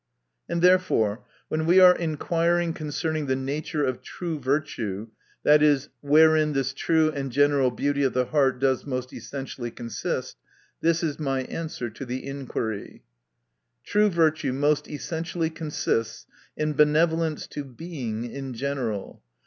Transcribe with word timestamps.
And 0.49 0.63
therefore 0.63 1.23
when 1.47 1.67
we 1.67 1.79
are 1.79 1.95
inquiring 1.95 2.73
concerning 2.73 3.27
the 3.27 3.35
nature 3.35 3.85
of 3.85 4.01
true 4.01 4.39
virtue, 4.39 5.09
viz., 5.45 5.89
wherein 6.01 6.53
this 6.53 6.73
true 6.73 7.11
and 7.11 7.31
gen 7.31 7.51
eral 7.51 7.77
beauty 7.77 8.03
of 8.03 8.13
the 8.13 8.25
heart 8.25 8.57
does 8.57 8.83
most 8.83 9.13
essentially 9.13 9.69
consist— 9.69 10.37
this 10.81 11.03
is 11.03 11.19
my 11.19 11.43
answer 11.43 11.87
to 11.91 12.03
the 12.03 12.25
inquiry: 12.27 13.03
True 13.83 14.09
virtue 14.09 14.53
most 14.53 14.89
essentially 14.89 15.51
consists 15.51 16.25
in 16.57 16.73
benevolence 16.73 17.45
to 17.49 17.63
Being 17.63 18.23
in 18.23 18.55
general. 18.55 19.21